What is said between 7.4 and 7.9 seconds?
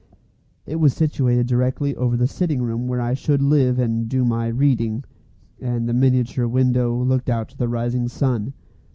to the